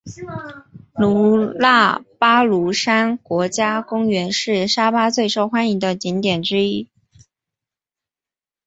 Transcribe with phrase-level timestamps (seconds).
[0.03, 0.23] 基
[1.59, 6.89] 纳巴卢山国家公园是沙巴最受欢迎的景点之一。